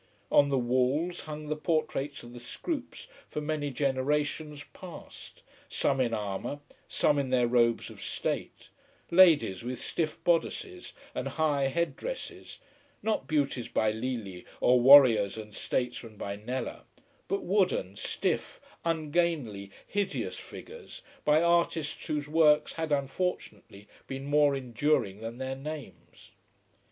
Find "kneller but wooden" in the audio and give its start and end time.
16.35-17.95